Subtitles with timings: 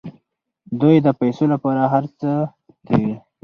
[0.79, 2.31] دوی د پیسو لپاره هر څه
[2.87, 3.13] کوي.